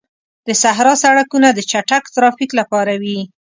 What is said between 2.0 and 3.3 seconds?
ترافیک لپاره وي.